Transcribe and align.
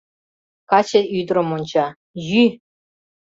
Каче 0.69 1.01
ӱдырым 1.17 1.49
онча: 1.55 1.87
йӱ! 2.29 2.43